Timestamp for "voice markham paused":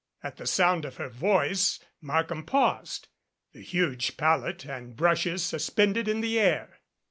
1.09-3.07